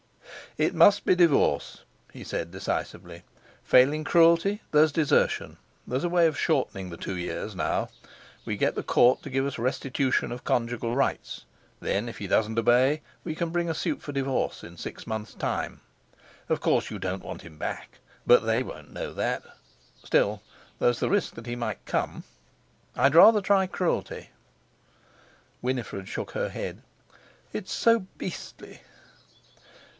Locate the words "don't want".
16.99-17.43